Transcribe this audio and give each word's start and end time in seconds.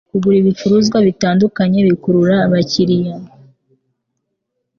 kugura 0.09 0.35
ibicuruzwa 0.41 0.97
bitandukanye 1.07 1.79
bikurura 1.87 2.35
abakiriya 2.45 3.15